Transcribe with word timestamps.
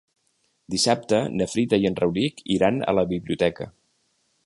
Dissabte 0.75 1.19
na 1.35 1.47
Frida 1.53 1.81
i 1.83 1.87
en 1.91 1.99
Rauric 2.01 2.43
iran 2.57 2.83
a 2.93 2.97
la 3.01 3.07
biblioteca. 3.17 3.73